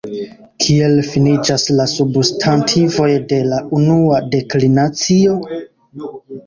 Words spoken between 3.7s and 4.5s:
unua